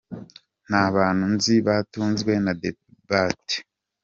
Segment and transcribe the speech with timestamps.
[0.67, 3.57] Nta bantu nzi batunzwe na debate.